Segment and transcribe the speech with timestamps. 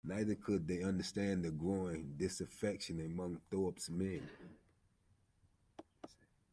[0.03, 4.27] Neither could they understand the growing disaffection among Thorpe's men.